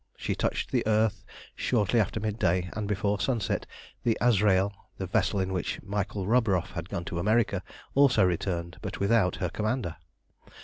[0.17, 1.23] She touched the earth
[1.53, 3.67] shortly after mid day, and before sunset
[4.03, 7.61] the Azrael, the vessel in which Michael Roburoff had gone to America,
[7.93, 9.97] also returned, but without her commander.